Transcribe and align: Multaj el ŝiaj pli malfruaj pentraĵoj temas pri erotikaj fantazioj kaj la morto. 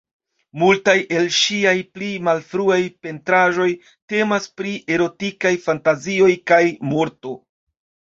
Multaj 0.59 0.93
el 1.17 1.27
ŝiaj 1.39 1.73
pli 1.97 2.07
malfruaj 2.27 2.79
pentraĵoj 3.07 3.67
temas 4.13 4.47
pri 4.61 4.73
erotikaj 4.95 5.53
fantazioj 5.67 6.31
kaj 6.53 6.59
la 6.71 6.89
morto. 6.95 7.35